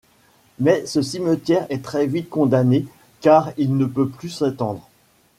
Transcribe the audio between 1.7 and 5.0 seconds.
très vite condamné car il ne peut plus s’étendre.